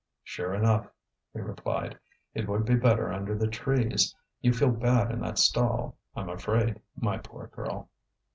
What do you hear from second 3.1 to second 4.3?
under the trees.